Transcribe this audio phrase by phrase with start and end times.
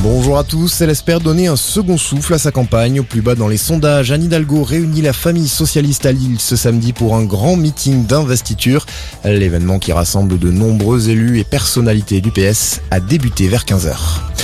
[0.00, 3.00] Bonjour à tous, elle espère donner un second souffle à sa campagne.
[3.00, 6.54] Au plus bas dans les sondages, Anne Hidalgo réunit la famille socialiste à Lille ce
[6.54, 8.86] samedi pour un grand meeting d'investiture.
[9.24, 14.37] L'événement qui rassemble de nombreux élus et personnalités du PS a débuté vers 15h.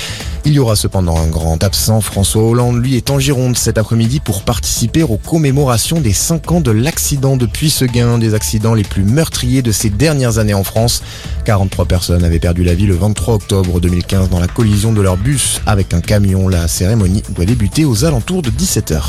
[0.47, 2.03] Il y aura cependant un grand absent.
[2.03, 6.61] François Hollande, lui, est en Gironde cet après-midi pour participer aux commémorations des 5 ans
[6.61, 11.03] de l'accident de Puisseguin, des accidents les plus meurtriers de ces dernières années en France.
[11.47, 15.17] 43 personnes avaient perdu la vie le 23 octobre 2015 dans la collision de leur
[15.17, 16.47] bus avec un camion.
[16.47, 19.01] La cérémonie doit débuter aux alentours de 17h.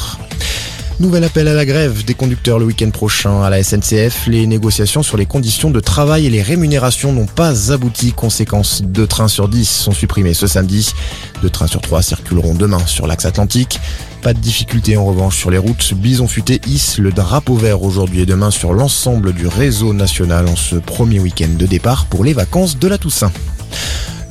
[1.02, 4.28] Nouvel appel à la grève des conducteurs le week-end prochain à la SNCF.
[4.28, 8.14] Les négociations sur les conditions de travail et les rémunérations n'ont pas abouti.
[8.14, 10.94] Conséquence, deux trains sur 10 sont supprimés ce samedi.
[11.42, 13.78] Deux trains sur trois circuleront demain sur l'axe atlantique.
[14.22, 15.94] Pas de difficulté en revanche sur les routes.
[15.96, 20.56] Bison Futé hisse le drapeau vert aujourd'hui et demain sur l'ensemble du réseau national en
[20.56, 23.34] ce premier week-end de départ pour les vacances de la Toussaint.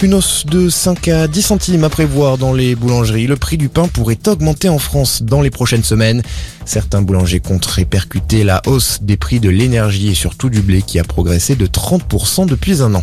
[0.04, 3.26] Une hausse de 5 à 10 centimes à prévoir dans les boulangeries.
[3.26, 6.20] Le prix du pain pourrait augmenter en France dans les prochaines semaines.
[6.66, 10.98] Certains boulangers comptent répercuter la hausse des prix de l'énergie et surtout du blé qui
[10.98, 13.02] a progressé de 30% depuis un an.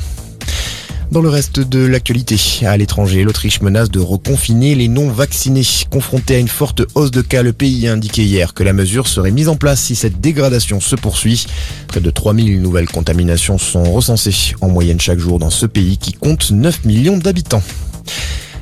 [1.12, 5.66] Dans le reste de l'actualité, à l'étranger, l'Autriche menace de reconfiner les non-vaccinés.
[5.90, 9.09] Confronté à une forte hausse de cas, le pays a indiqué hier que la mesure
[9.09, 11.48] serait mise en place si cette dégradation se poursuit.
[11.88, 16.14] Près de 3000 nouvelles contaminations sont recensées en moyenne chaque jour dans ce pays qui
[16.14, 17.64] compte 9 millions d'habitants.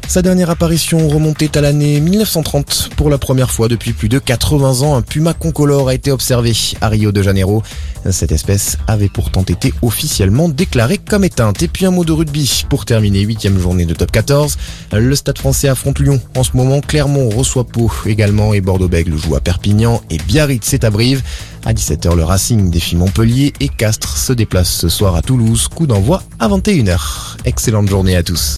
[0.10, 2.90] Sa dernière apparition remontait à l'année 1930.
[2.96, 6.52] Pour la première fois depuis plus de 80 ans, un puma concolore a été observé
[6.82, 7.62] à Rio de Janeiro.
[8.10, 11.62] Cette espèce avait pourtant été officiellement déclarée comme éteinte.
[11.62, 14.58] Et puis un mot de rugby pour terminer, huitième journée de top 14.
[14.94, 16.20] Le stade français affronte Lyon.
[16.36, 20.86] En ce moment, Clermont reçoit Pau également et Bordeaux-Bègles joue à Perpignan et Biarritz est
[20.86, 21.22] à Brive.
[21.66, 25.68] À 17h, le Racing défie Montpellier et Castres se déplace ce soir à Toulouse.
[25.68, 27.38] Coup d'envoi à 21h.
[27.46, 28.48] Excellente journée à tous.